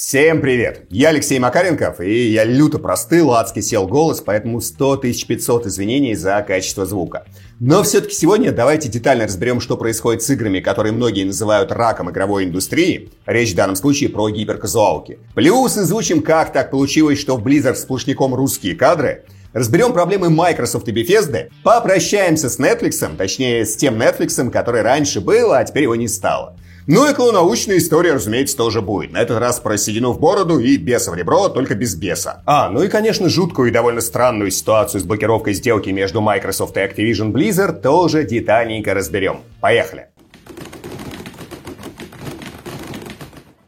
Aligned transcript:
Всем 0.00 0.40
привет! 0.40 0.86
Я 0.88 1.10
Алексей 1.10 1.38
Макаренков, 1.38 2.00
и 2.00 2.30
я 2.30 2.44
люто 2.44 2.78
простыл, 2.78 3.34
адски 3.34 3.60
сел 3.60 3.86
голос, 3.86 4.22
поэтому 4.22 4.62
100 4.62 4.96
500 4.96 5.66
извинений 5.66 6.14
за 6.14 6.40
качество 6.40 6.86
звука. 6.86 7.26
Но 7.58 7.82
все-таки 7.82 8.14
сегодня 8.14 8.50
давайте 8.50 8.88
детально 8.88 9.24
разберем, 9.24 9.60
что 9.60 9.76
происходит 9.76 10.22
с 10.22 10.30
играми, 10.30 10.60
которые 10.60 10.94
многие 10.94 11.24
называют 11.24 11.70
раком 11.70 12.10
игровой 12.10 12.44
индустрии. 12.44 13.10
Речь 13.26 13.52
в 13.52 13.56
данном 13.56 13.76
случае 13.76 14.08
про 14.08 14.30
гиперказуалки. 14.30 15.18
Плюс 15.34 15.76
изучим, 15.76 16.22
как 16.22 16.50
так 16.50 16.70
получилось, 16.70 17.20
что 17.20 17.36
в 17.36 17.46
Blizzard 17.46 17.74
сплошняком 17.74 18.34
русские 18.34 18.76
кадры. 18.76 19.24
Разберем 19.52 19.92
проблемы 19.92 20.30
Microsoft 20.30 20.88
и 20.88 20.92
Bethesda. 20.92 21.50
Попрощаемся 21.62 22.48
с 22.48 22.58
Netflix, 22.58 23.16
точнее 23.18 23.66
с 23.66 23.76
тем 23.76 24.00
Netflix, 24.00 24.48
который 24.48 24.80
раньше 24.80 25.20
был, 25.20 25.52
а 25.52 25.62
теперь 25.62 25.82
его 25.82 25.94
не 25.94 26.08
стало. 26.08 26.56
Ну 26.86 27.08
и 27.08 27.14
клоунаучная 27.14 27.76
история, 27.76 28.14
разумеется, 28.14 28.56
тоже 28.56 28.80
будет. 28.80 29.12
На 29.12 29.18
этот 29.18 29.38
раз 29.38 29.60
про 29.60 29.76
седину 29.76 30.12
в 30.12 30.20
бороду 30.20 30.58
и 30.58 30.76
беса 30.76 31.10
в 31.10 31.14
ребро, 31.14 31.48
только 31.48 31.74
без 31.74 31.94
беса. 31.94 32.42
А, 32.46 32.70
ну 32.70 32.82
и, 32.82 32.88
конечно, 32.88 33.28
жуткую 33.28 33.68
и 33.68 33.72
довольно 33.72 34.00
странную 34.00 34.50
ситуацию 34.50 35.00
с 35.00 35.04
блокировкой 35.04 35.52
сделки 35.52 35.90
между 35.90 36.20
Microsoft 36.20 36.76
и 36.76 36.80
Activision 36.80 37.32
Blizzard 37.32 37.80
тоже 37.80 38.24
детальненько 38.24 38.94
разберем. 38.94 39.40
Поехали! 39.60 40.06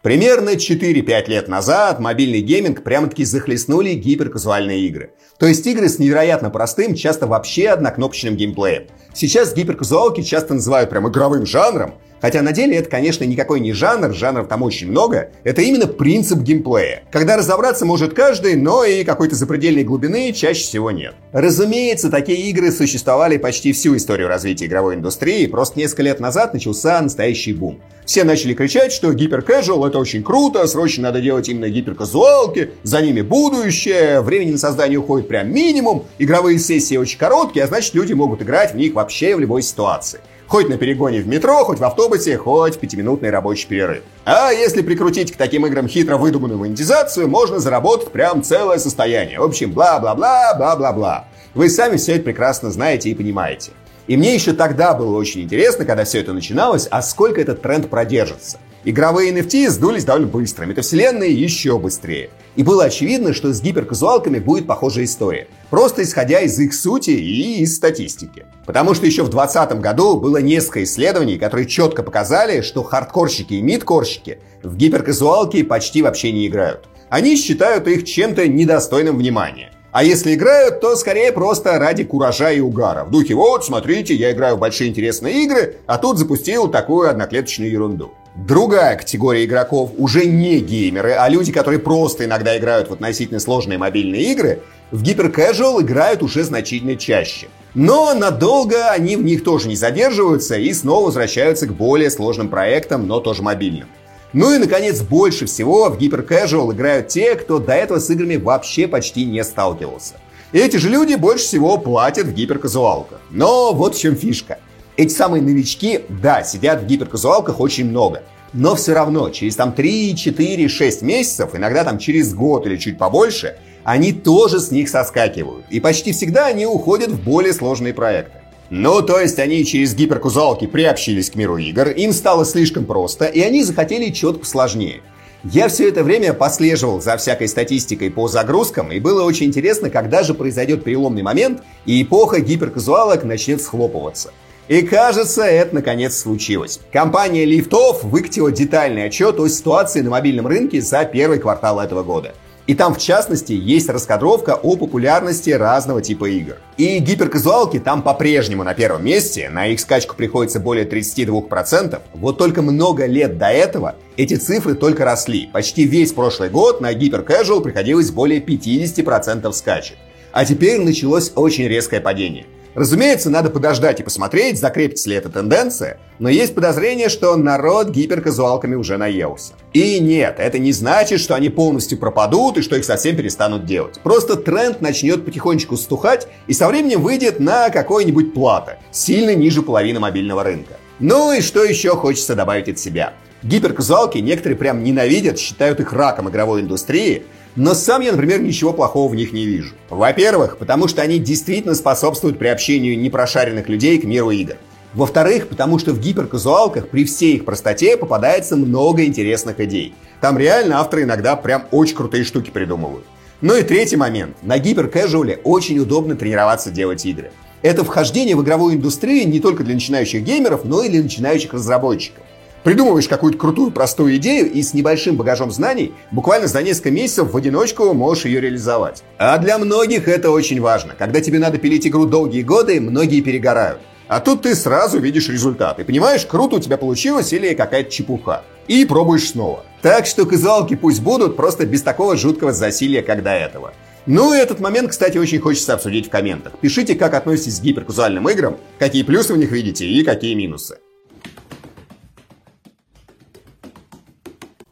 Примерно 0.03 0.55
4-5 0.57 1.29
лет 1.29 1.47
назад 1.47 2.01
мобильный 2.01 2.41
гейминг 2.41 2.83
прямо-таки 2.83 3.25
захлестнули 3.25 3.93
гиперказуальные 3.93 4.81
игры. 4.89 5.13
То 5.39 5.47
есть 5.47 5.65
игры 5.65 5.89
с 5.89 6.01
невероятно 6.01 6.51
простым, 6.51 6.97
часто 6.97 7.29
вообще 7.29 7.69
однокнопочным 7.69 8.35
геймплеем. 8.35 8.89
Сейчас 9.15 9.55
гиперказуалки 9.55 10.23
часто 10.23 10.55
называют 10.55 10.91
прям 10.91 11.09
игровым 11.09 11.47
жанром, 11.47 11.95
Хотя 12.23 12.41
на 12.41 12.53
деле 12.53 12.77
это, 12.77 12.89
конечно, 12.89 13.25
никакой 13.25 13.59
не 13.59 13.73
жанр, 13.73 14.15
жанров 14.15 14.47
там 14.47 14.63
очень 14.63 14.89
много. 14.89 15.31
Это 15.43 15.61
именно 15.61 15.89
принцип 15.89 16.39
геймплея. 16.39 17.03
Когда 17.11 17.37
разобраться 17.37 17.85
может 17.85 18.15
каждый, 18.15 18.55
но 18.55 18.85
и 18.85 19.03
какой-то 19.03 19.35
запредельной 19.35 19.83
глубины 19.83 20.33
чаще 20.33 20.63
всего 20.63 20.93
нет. 20.93 21.15
Разумеется, 21.33 22.11
такие 22.11 22.49
игры 22.49 22.71
существовали 22.71 23.39
почти 23.39 23.73
всю 23.73 23.97
историю 23.97 24.29
развития 24.29 24.67
игровой 24.67 24.95
индустрии, 24.95 25.47
просто 25.49 25.81
несколько 25.81 26.05
лет 26.05 26.21
назад 26.21 26.55
начался 26.55 27.01
настоящий 27.01 27.55
бум. 27.55 27.81
Все 28.05 28.23
начали 28.23 28.55
кричать, 28.55 28.93
что 28.93 29.13
гиперкэжуал 29.13 29.85
это 29.85 29.99
очень 29.99 30.23
круто, 30.23 30.65
срочно 30.69 31.05
надо 31.05 31.21
делать 31.21 31.49
именно 31.49 31.69
гиперказуалки, 31.69 32.71
за 32.85 33.01
ними 33.01 33.23
будущее, 33.23 34.21
времени 34.21 34.53
на 34.53 34.59
создание 34.59 34.99
уходит 34.99 35.27
прям 35.27 35.53
минимум, 35.53 36.05
игровые 36.19 36.59
сессии 36.61 36.97
очень 36.97 37.19
короткие, 37.19 37.65
а 37.65 37.69
значит 37.69 37.95
люди 37.95 38.13
могут 38.13 38.43
играть 38.43 38.75
в 38.75 38.77
них 38.77 38.95
вообще 38.95 39.35
в 39.35 39.41
любой 39.41 39.63
ситуации. 39.63 40.21
Хоть 40.53 40.69
на 40.69 40.77
перегоне 40.77 41.23
в 41.23 41.27
метро, 41.27 41.65
хоть 41.65 41.79
в 41.79 41.85
автобусе, 41.85 42.37
хоть 42.37 42.77
в 42.77 42.79
пятиминутный 42.79 43.31
рабочий 43.31 43.67
перерыв. 43.67 44.03
А 44.27 44.51
если 44.51 44.83
прикрутить 44.83 45.33
к 45.33 45.37
таким 45.37 45.65
играм 45.65 45.89
хитро 45.89 46.19
выдуманную 46.19 46.59
монетизацию, 46.59 47.27
можно 47.27 47.59
заработать 47.59 48.13
прям 48.13 48.43
целое 48.43 48.77
состояние. 48.77 49.41
В 49.41 49.45
общем, 49.45 49.73
бла-бла-бла, 49.73 50.55
бла-бла-бла. 50.59 51.25
Вы 51.55 51.71
сами 51.71 51.97
все 51.97 52.17
это 52.17 52.25
прекрасно 52.25 52.71
знаете 52.71 53.09
и 53.09 53.15
понимаете. 53.15 53.71
И 54.07 54.19
мне 54.19 54.35
еще 54.35 54.53
тогда 54.53 54.93
было 54.93 55.17
очень 55.17 55.41
интересно, 55.41 55.87
когда 55.87 56.05
все 56.05 56.21
это 56.21 56.35
начиналось, 56.35 56.87
а 56.91 57.01
сколько 57.01 57.41
этот 57.41 57.63
тренд 57.63 57.89
продержится. 57.89 58.59
Игровые 58.85 59.33
NFT 59.33 59.71
сдулись 59.71 60.05
довольно 60.05 60.27
быстро, 60.27 60.67
метавселенные 60.67 61.33
еще 61.33 61.79
быстрее. 61.79 62.29
И 62.55 62.63
было 62.63 62.85
очевидно, 62.85 63.33
что 63.33 63.53
с 63.53 63.63
гиперказуалками 63.63 64.39
будет 64.39 64.67
похожая 64.67 65.05
история. 65.05 65.49
Просто 65.71 66.03
исходя 66.03 66.41
из 66.41 66.59
их 66.59 66.75
сути 66.75 67.11
и 67.11 67.63
из 67.63 67.77
статистики. 67.77 68.45
Потому 68.67 68.95
что 68.95 69.07
еще 69.07 69.23
в 69.23 69.31
2020 69.31 69.81
году 69.81 70.19
было 70.19 70.37
несколько 70.37 70.85
исследований, 70.85 71.39
которые 71.39 71.67
четко 71.67 72.03
показали, 72.03 72.61
что 72.61 72.83
хардкорщики 72.83 73.55
и 73.55 73.63
мидкорщики 73.63 74.39
в 74.63 74.77
гиперказуалки 74.77 75.63
почти 75.63 76.03
вообще 76.03 76.31
не 76.33 76.47
играют. 76.47 76.89
Они 77.09 77.37
считают 77.37 77.89
их 77.89 78.05
чем-то 78.05 78.47
недостойным 78.47 79.17
внимания. 79.17 79.73
А 79.91 80.05
если 80.05 80.35
играют, 80.35 80.81
то 80.81 80.97
скорее 80.97 81.33
просто 81.33 81.79
ради 81.79 82.05
куража 82.05 82.51
и 82.51 82.61
угара. 82.61 83.05
В 83.05 83.11
духе 83.11 83.35
«Вот, 83.35 83.65
смотрите, 83.65 84.15
я 84.15 84.33
играю 84.33 84.57
в 84.57 84.59
большие 84.59 84.89
интересные 84.89 85.45
игры, 85.45 85.77
а 85.87 85.99
тут 85.99 86.19
запустил 86.19 86.69
такую 86.69 87.11
одноклеточную 87.11 87.71
ерунду». 87.71 88.13
Другая 88.35 88.97
категория 88.97 89.45
игроков 89.45 89.91
уже 89.99 90.25
не 90.25 90.61
геймеры, 90.61 91.13
а 91.13 91.29
люди, 91.29 91.53
которые 91.53 91.79
просто 91.79 92.25
иногда 92.25 92.57
играют 92.57 92.89
в 92.89 92.93
относительно 92.95 93.41
сложные 93.41 93.77
мобильные 93.77 94.23
игры, 94.33 94.63
в 94.91 95.03
гиперкэжуал 95.03 95.83
играют 95.83 96.23
уже 96.23 96.43
значительно 96.43 96.97
чаще. 96.97 97.49
Но 97.75 98.15
надолго 98.15 98.89
они 98.89 99.17
в 99.17 99.23
них 99.23 99.45
тоже 99.45 99.69
не 99.69 99.77
задерживаются 99.77 100.57
и 100.57 100.73
снова 100.73 101.07
возвращаются 101.07 101.67
к 101.67 101.75
более 101.75 102.11
сложным 102.11 102.49
проектам, 102.49 103.07
но 103.07 103.21
тоже 103.21 103.43
мобильным. 103.43 103.89
Ну 104.33 104.55
и, 104.55 104.59
наконец, 104.59 105.03
больше 105.03 105.45
всего 105.45 105.91
в 105.91 105.99
гиперкэжуал 105.99 106.73
играют 106.73 107.09
те, 107.09 107.35
кто 107.35 107.59
до 107.59 107.75
этого 107.75 107.99
с 107.99 108.09
играми 108.09 108.37
вообще 108.37 108.89
почти 108.89 109.27
не 109.27 109.45
сталкивался. 109.45 110.15
Эти 110.53 110.79
же 110.79 110.89
люди 110.89 111.17
больше 111.17 111.45
всего 111.45 111.77
платят 111.77 112.27
в 112.27 112.33
гиперказуалках. 112.33 113.21
Но 113.31 113.75
вот 113.75 113.95
в 113.95 114.01
чем 114.01 114.17
фишка– 114.17 114.59
эти 114.97 115.13
самые 115.13 115.43
новички, 115.43 116.01
да, 116.09 116.43
сидят 116.43 116.83
в 116.83 116.87
гиперказуалках 116.87 117.61
очень 117.61 117.87
много. 117.87 118.23
Но 118.53 118.75
все 118.75 118.93
равно, 118.93 119.31
через 119.31 119.57
там 119.57 119.73
3, 119.73 120.15
4, 120.15 120.69
6 120.69 121.03
месяцев, 121.03 121.55
иногда 121.55 121.85
там 121.85 121.99
через 121.99 122.35
год 122.35 122.67
или 122.67 122.77
чуть 122.77 122.99
побольше, 122.99 123.57
они 123.85 124.13
тоже 124.13 124.61
с 124.61 124.71
них 124.71 124.89
соскакивают. 124.91 125.65
И 125.71 125.81
почти 125.81 126.13
всегда 126.13 126.47
они 126.47 126.67
уходят 126.67 127.11
в 127.11 127.23
более 127.23 127.55
сложные 127.55 127.95
проекты. 127.95 128.39
Ну, 128.69 129.03
то 129.03 129.21
есть 129.21 129.39
они 129.39 129.65
через 129.65 129.95
гиперказуалки 129.95 130.67
приобщились 130.67 131.31
к 131.31 131.35
миру 131.35 131.59
игр, 131.59 131.89
им 131.89 132.13
стало 132.13 132.45
слишком 132.45 132.87
просто, 132.87 133.27
и 133.27 133.41
они 133.41 133.65
захотели 133.65 134.11
четко 134.11 134.47
сложнее. 134.47 135.03
Я 135.45 135.69
все 135.69 135.89
это 135.89 136.05
время 136.05 136.33
послеживал 136.35 137.01
за 137.01 137.17
всякой 137.17 137.49
статистикой 137.49 138.11
по 138.11 138.29
загрузкам, 138.29 138.93
и 138.93 139.01
было 139.01 139.25
очень 139.25 139.47
интересно, 139.47 139.91
когда 139.91 140.23
же 140.23 140.35
произойдет 140.35 140.85
переломный 140.85 141.23
момент, 141.23 141.63
и 141.85 142.03
эпоха 142.03 142.41
гиперказуалок 142.41 143.25
начнет 143.25 143.61
схлопываться. 143.61 144.33
И 144.69 144.83
кажется, 144.83 145.43
это 145.43 145.75
наконец 145.75 146.17
случилось. 146.17 146.81
Компания 146.93 147.45
Liftoff 147.45 148.07
выкатила 148.07 148.53
детальный 148.53 149.07
отчет 149.07 149.39
о 149.41 149.49
ситуации 149.49 150.03
на 150.03 150.11
мобильном 150.11 150.47
рынке 150.47 150.81
за 150.81 151.05
первый 151.05 151.41
квартал 151.41 151.81
этого 151.81 152.05
года. 152.05 152.33
И 152.69 152.75
там, 152.75 152.95
в 152.95 152.99
частности, 152.99 153.53
есть 153.53 153.89
раскадровка 153.89 154.55
о 154.55 154.77
популярности 154.77 155.51
разного 155.51 156.01
типа 156.01 156.27
игр. 156.27 156.59
И 156.77 157.01
гиперказуалки 157.01 157.81
там 157.81 158.03
по-прежнему 158.03 158.63
на 158.63 158.73
первом 158.73 159.05
месте, 159.05 159.51
на 159.51 159.67
их 159.67 159.81
скачку 159.81 160.15
приходится 160.15 160.61
более 160.61 160.87
32%. 160.87 162.01
Вот 162.15 162.39
только 162.39 162.63
много 162.63 163.07
лет 163.07 163.37
до 163.37 163.49
этого 163.49 163.97
эти 164.17 164.35
цифры 164.35 164.75
только 164.75 165.05
росли. 165.05 165.51
Почти 165.53 165.85
весь 165.85 166.13
прошлый 166.13 166.51
год 166.51 166.81
на 166.81 166.95
гиперкэжуал 166.95 167.63
приходилось 167.63 168.13
более 168.13 168.39
50% 168.41 169.51
скачек. 169.53 169.97
А 170.31 170.45
теперь 170.45 170.81
началось 170.81 171.33
очень 171.35 171.67
резкое 171.67 172.01
падение– 172.01 172.47
Разумеется, 172.75 173.29
надо 173.29 173.51
подождать 173.51 174.01
и 174.01 174.03
посмотреть, 174.03 174.59
закрепится 174.59 175.11
ли 175.11 175.17
эта 175.17 175.29
тенденция, 175.29 175.99
но 176.19 176.31
есть 176.31 176.55
подозрение, 176.55 177.11
что 177.11 177.37
народ 177.37 177.91
гиперказуалками 177.91 178.75
уже 178.75 178.97
наелся. 178.97 179.53
И 179.75 180.01
нет, 180.01 180.37
это 180.39 180.59
не 180.59 180.73
значит, 180.73 181.21
что 181.21 181.35
они 181.35 181.51
полностью 181.51 181.99
пропадут 181.99 182.57
и 182.57 182.63
что 182.63 182.77
их 182.77 182.85
совсем 182.85 183.15
перестанут 183.15 183.67
делать. 183.67 184.01
Просто 184.03 184.37
тренд 184.37 184.81
начнет 184.81 185.25
потихонечку 185.25 185.77
стухать 185.77 186.29
и 186.47 186.55
со 186.55 186.67
временем 186.67 187.03
выйдет 187.03 187.41
на 187.41 187.69
какой-нибудь 187.69 188.33
плата, 188.33 188.79
сильно 188.91 189.35
ниже 189.35 189.61
половины 189.61 190.01
мобильного 190.01 190.43
рынка. 190.43 190.79
Ну 190.99 191.33
и 191.33 191.43
что 191.43 191.65
еще 191.65 191.91
хочется 191.91 192.35
добавить 192.35 192.69
от 192.69 192.79
себя? 192.79 193.13
Гиперказуалки 193.43 194.19
некоторые 194.19 194.57
прям 194.57 194.85
ненавидят, 194.85 195.39
считают 195.39 195.81
их 195.81 195.93
раком 195.93 196.31
игровой 196.31 196.61
индустрии, 196.61 197.25
но 197.57 197.75
сам 197.75 198.01
я, 198.01 198.13
например, 198.13 198.41
ничего 198.41 198.73
плохого 198.73 199.11
в 199.11 199.15
них 199.15 199.33
не 199.33 199.45
вижу. 199.45 199.75
Во-первых, 199.91 200.57
потому 200.59 200.89
что 200.89 201.03
они 201.03 201.19
действительно 201.19 201.75
способствуют 201.75 202.39
приобщению 202.39 202.99
непрошаренных 202.99 203.69
людей 203.69 203.99
к 203.99 204.05
миру 204.05 204.31
игр. 204.31 204.57
Во-вторых, 204.95 205.49
потому 205.49 205.79
что 205.79 205.93
в 205.93 206.01
гиперказуалках 206.01 206.89
при 206.89 207.05
всей 207.05 207.37
их 207.37 207.45
простоте 207.45 207.97
попадается 207.97 208.57
много 208.57 209.05
интересных 209.05 209.61
идей. 209.61 209.95
Там 210.21 210.39
реально 210.39 210.81
авторы 210.81 211.03
иногда 211.03 211.35
прям 211.37 211.65
очень 211.71 211.97
крутые 211.97 212.25
штуки 212.25 212.51
придумывают. 212.51 213.05
Ну 213.41 213.57
и 213.57 213.63
третий 213.63 213.97
момент. 213.97 214.37
На 214.43 214.59
гиперкэжуале 214.59 215.41
очень 215.45 215.79
удобно 215.79 216.15
тренироваться 216.15 216.71
делать 216.71 217.05
игры. 217.05 217.33
Это 217.63 217.85
вхождение 217.85 218.37
в 218.37 218.43
игровую 218.43 218.75
индустрию 218.75 219.29
не 219.29 219.41
только 219.41 219.63
для 219.65 219.75
начинающих 219.75 220.23
геймеров, 220.23 220.65
но 220.65 220.83
и 220.83 220.89
для 220.89 221.03
начинающих 221.03 221.53
разработчиков. 221.55 222.23
Придумываешь 222.65 223.09
какую-то 223.09 223.39
крутую, 223.39 223.73
простую 223.73 224.17
идею 224.17 224.51
и 224.51 224.63
с 224.63 224.73
небольшим 224.73 225.17
багажом 225.17 225.51
знаний 225.51 225.95
буквально 226.13 226.47
за 226.47 226.63
несколько 226.63 226.93
месяцев 226.93 227.33
в 227.33 227.37
одиночку 227.37 227.93
можешь 227.93 228.25
ее 228.25 228.41
реализовать. 228.41 229.03
А 229.19 229.37
для 229.39 229.59
многих 229.59 230.07
это 230.07 230.31
очень 230.31 230.61
важно. 230.61 230.95
Когда 230.97 231.21
тебе 231.21 231.41
надо 231.41 231.59
пилить 231.59 231.87
игру 231.87 232.07
долгие 232.07 232.43
годы, 232.43 232.81
многие 232.81 233.21
перегорают. 233.21 233.81
А 234.07 234.21
тут 234.21 234.43
ты 234.43 234.55
сразу 234.55 235.01
видишь 235.01 235.29
результат 235.29 235.81
и 235.81 235.85
понимаешь, 235.85 236.25
круто 236.25 236.57
у 236.57 236.61
тебя 236.61 236.77
получилось 236.77 237.33
или 237.33 237.55
какая-то 237.55 237.91
чепуха. 237.91 238.45
И 238.69 238.85
пробуешь 238.85 239.31
снова. 239.31 239.65
Так 239.81 240.07
что 240.07 240.25
казалки 240.25 240.77
пусть 240.77 241.03
будут, 241.03 241.37
просто 241.37 241.67
без 241.67 241.83
такого 241.83 242.17
жуткого 242.17 242.53
засилия, 242.53 243.03
как 243.03 243.25
до 243.25 243.31
этого. 243.31 243.73
Ну 244.07 244.35
и 244.35 244.39
этот 244.39 244.61
момент, 244.61 244.91
кстати, 244.91 245.19
очень 245.19 245.41
хочется 245.41 245.75
обсудить 245.75 246.07
в 246.07 246.11
комментах. 246.11 246.53
Пишите, 246.61 246.95
как 246.95 247.15
относитесь 247.15 247.59
к 247.59 247.63
гиперказуальным 247.63 248.29
играм, 248.29 248.57
какие 248.79 249.03
плюсы 249.03 249.33
в 249.33 249.39
них 249.39 249.51
видите 249.51 249.87
и 249.87 250.05
какие 250.05 250.35
минусы. 250.35 250.79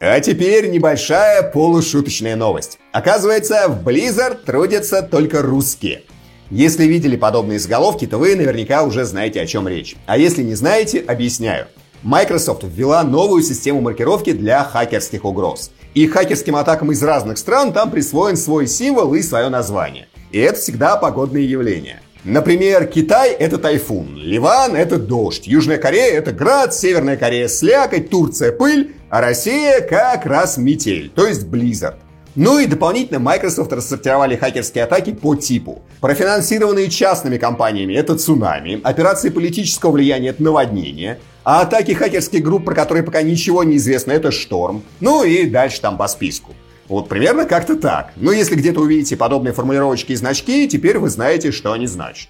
А 0.02 0.19
теперь 0.20 0.70
небольшая 0.70 1.43
полушуточная 1.43 2.35
новость. 2.35 2.79
Оказывается, 2.91 3.69
в 3.69 3.87
Blizzard 3.87 4.44
трудятся 4.47 5.02
только 5.02 5.43
русские. 5.43 6.05
Если 6.49 6.87
видели 6.87 7.17
подобные 7.17 7.58
заголовки, 7.58 8.06
то 8.06 8.17
вы 8.17 8.35
наверняка 8.35 8.82
уже 8.82 9.05
знаете, 9.05 9.43
о 9.43 9.47
чем 9.47 9.69
речь. 9.69 9.97
А 10.06 10.17
если 10.17 10.43
не 10.43 10.55
знаете, 10.55 11.00
объясняю. 11.00 11.67
Microsoft 12.02 12.62
ввела 12.64 13.02
новую 13.02 13.43
систему 13.43 13.82
маркировки 13.82 14.32
для 14.32 14.64
хакерских 14.64 15.26
угроз. 15.26 15.70
И 15.93 16.06
хакерским 16.06 16.56
атакам 16.56 16.93
из 16.93 17.03
разных 17.03 17.37
стран 17.37 17.75
там 17.75 17.91
присвоен 17.91 18.38
свой 18.38 18.69
символ 18.69 19.12
и 19.12 19.20
свое 19.20 19.50
название. 19.50 20.08
И 20.32 20.38
это 20.38 20.58
всегда 20.58 20.96
погодные 20.96 21.44
явления. 21.44 22.00
Например, 22.25 22.87
Китай— 22.87 23.31
это 23.38 23.56
тайфун, 23.56 24.14
Ливан— 24.14 24.76
это 24.76 24.99
дождь, 24.99 25.46
Южная 25.46 25.78
Корея— 25.78 26.12
это 26.19 26.32
град, 26.32 26.75
Северная 26.75 27.17
Корея— 27.17 27.49
слякоть, 27.49 28.11
Турция— 28.11 28.52
пыль, 28.58 28.94
а 29.08 29.22
Россия 29.22 29.81
как 29.81 30.26
раз 30.26 30.58
метель, 30.58 31.11
то 31.14 31.26
есть 31.26 31.46
Blizzard. 31.46 31.94
Ну 32.34 32.58
и 32.58 32.67
дополнительно 32.67 33.20
Microsoft 33.20 33.72
рассортировали 33.72 34.37
хакерские 34.37 34.84
атаки 34.84 35.12
по 35.12 35.34
типу. 35.34 35.81
Профинансированные 36.02 36.90
частными 36.90 37.38
компаниями– 37.38 37.94
это 37.96 38.19
цунами, 38.19 38.81
операции 38.84 39.31
политического 39.31 39.93
влияния– 39.93 40.28
это 40.31 40.43
наводнение, 40.43 41.20
а 41.43 41.62
атаки 41.62 41.93
хакерских 41.93 42.44
групп, 42.44 42.67
про 42.67 42.75
которые 42.75 43.02
пока 43.02 43.22
ничего 43.22 43.64
не 43.64 43.78
известно, 43.78 44.12
это 44.12 44.31
шторм. 44.31 44.82
Ну 45.00 45.25
и 45.25 45.46
дальше 45.46 45.81
там 45.81 45.96
по 45.96 46.06
списку. 46.06 46.52
Вот 46.91 47.09
примерно 47.09 47.45
как-то 47.45 47.77
так. 47.77 48.11
Но 48.17 48.33
если 48.33 48.57
где-то 48.57 48.81
увидите 48.81 49.17
подобные 49.17 49.53
формулировочки 49.53 50.11
и 50.11 50.17
значки, 50.17 50.69
теперь 50.69 50.99
вы 50.99 51.09
знаете, 51.09 51.53
что 51.53 51.73
они 51.73 51.87
значат. 51.87 52.29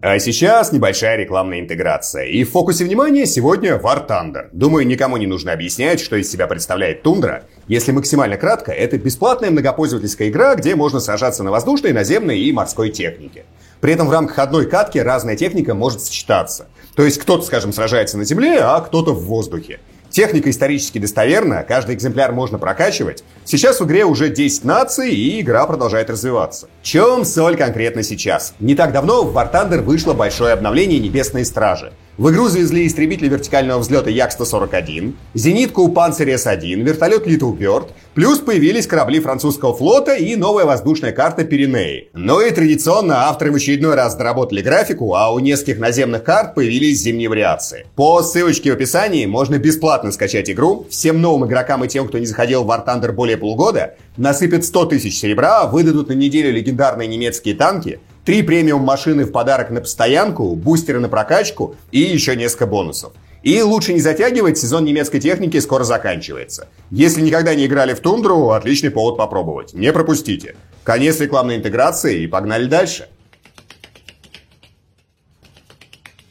А 0.00 0.18
сейчас 0.18 0.72
небольшая 0.72 1.18
рекламная 1.18 1.60
интеграция. 1.60 2.24
И 2.24 2.44
в 2.44 2.50
фокусе 2.50 2.84
внимания 2.84 3.26
сегодня 3.26 3.72
War 3.76 4.08
Thunder. 4.08 4.48
Думаю, 4.52 4.86
никому 4.86 5.18
не 5.18 5.26
нужно 5.26 5.52
объяснять, 5.52 6.00
что 6.00 6.16
из 6.16 6.30
себя 6.30 6.46
представляет 6.46 7.02
тундра. 7.02 7.44
Если 7.68 7.92
максимально 7.92 8.38
кратко, 8.38 8.72
это 8.72 8.96
бесплатная 8.96 9.50
многопользовательская 9.50 10.28
игра, 10.30 10.54
где 10.54 10.76
можно 10.76 10.98
сражаться 10.98 11.42
на 11.42 11.50
воздушной, 11.50 11.92
наземной 11.92 12.40
и 12.40 12.52
морской 12.52 12.88
технике. 12.88 13.44
При 13.82 13.92
этом 13.92 14.08
в 14.08 14.12
рамках 14.12 14.38
одной 14.38 14.66
катки 14.66 14.96
разная 14.96 15.36
техника 15.36 15.74
может 15.74 16.00
сочетаться. 16.00 16.68
То 16.94 17.04
есть 17.04 17.18
кто-то, 17.18 17.44
скажем, 17.44 17.74
сражается 17.74 18.16
на 18.16 18.24
земле, 18.24 18.60
а 18.62 18.80
кто-то 18.80 19.12
в 19.12 19.24
воздухе. 19.24 19.78
Техника 20.16 20.48
исторически 20.48 20.96
достоверна, 20.96 21.62
каждый 21.62 21.94
экземпляр 21.94 22.32
можно 22.32 22.56
прокачивать. 22.56 23.22
Сейчас 23.44 23.80
в 23.80 23.84
игре 23.84 24.06
уже 24.06 24.30
10 24.30 24.64
наций, 24.64 25.10
и 25.10 25.42
игра 25.42 25.66
продолжает 25.66 26.08
развиваться. 26.08 26.68
Чем 26.82 27.26
соль 27.26 27.54
конкретно 27.54 28.02
сейчас? 28.02 28.54
Не 28.58 28.74
так 28.74 28.92
давно 28.92 29.24
в 29.24 29.36
War 29.36 29.52
Thunder 29.52 29.82
вышло 29.82 30.14
большое 30.14 30.54
обновление 30.54 30.98
Небесной 31.00 31.44
Стражи. 31.44 31.92
В 32.18 32.30
игру 32.30 32.48
завезли 32.48 32.86
истребитель 32.86 33.28
вертикального 33.28 33.78
взлета 33.78 34.08
Як-141, 34.08 35.12
зенитку 35.34 35.86
Панцирь 35.90 36.30
С-1, 36.30 36.82
вертолет 36.82 37.26
Little 37.26 37.54
Bird, 37.54 37.90
плюс 38.14 38.38
появились 38.38 38.86
корабли 38.86 39.20
французского 39.20 39.76
флота 39.76 40.14
и 40.14 40.34
новая 40.34 40.64
воздушная 40.64 41.12
карта 41.12 41.44
Пиренеи. 41.44 42.08
Но 42.14 42.40
и 42.40 42.50
традиционно 42.52 43.28
авторы 43.28 43.52
в 43.52 43.56
очередной 43.56 43.96
раз 43.96 44.14
доработали 44.16 44.62
графику, 44.62 45.14
а 45.14 45.30
у 45.30 45.40
нескольких 45.40 45.78
наземных 45.78 46.24
карт 46.24 46.54
появились 46.54 47.02
зимние 47.02 47.28
вариации. 47.28 47.84
По 47.96 48.22
ссылочке 48.22 48.70
в 48.70 48.76
описании 48.76 49.26
можно 49.26 49.58
бесплатно 49.58 50.10
скачать 50.10 50.48
игру. 50.48 50.86
Всем 50.88 51.20
новым 51.20 51.46
игрокам 51.46 51.84
и 51.84 51.88
тем, 51.88 52.08
кто 52.08 52.16
не 52.16 52.24
заходил 52.24 52.64
в 52.64 52.70
War 52.70 52.82
Thunder 52.86 53.12
более 53.12 53.36
полугода, 53.36 53.96
насыпят 54.16 54.64
100 54.64 54.86
тысяч 54.86 55.18
серебра, 55.18 55.66
выдадут 55.66 56.08
на 56.08 56.14
неделю 56.14 56.50
легендарные 56.50 57.08
немецкие 57.08 57.54
танки, 57.54 58.00
Три 58.26 58.42
премиум 58.42 58.82
машины 58.82 59.24
в 59.24 59.30
подарок 59.30 59.70
на 59.70 59.80
постоянку, 59.80 60.56
бустеры 60.56 60.98
на 60.98 61.08
прокачку 61.08 61.76
и 61.92 62.00
еще 62.00 62.34
несколько 62.34 62.66
бонусов. 62.66 63.12
И 63.44 63.62
лучше 63.62 63.92
не 63.92 64.00
затягивать, 64.00 64.58
сезон 64.58 64.84
немецкой 64.84 65.20
техники 65.20 65.60
скоро 65.60 65.84
заканчивается. 65.84 66.66
Если 66.90 67.20
никогда 67.20 67.54
не 67.54 67.66
играли 67.66 67.94
в 67.94 68.00
тундру, 68.00 68.50
отличный 68.50 68.90
повод 68.90 69.16
попробовать. 69.16 69.74
Не 69.74 69.92
пропустите. 69.92 70.56
Конец 70.82 71.20
рекламной 71.20 71.54
интеграции 71.54 72.22
и 72.22 72.26
погнали 72.26 72.66
дальше. 72.66 73.08